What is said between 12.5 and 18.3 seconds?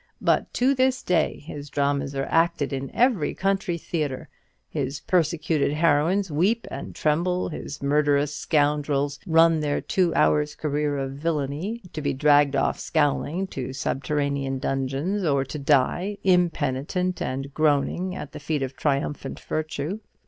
off scowling to subterranean dungeons, or to die impenitent and groaning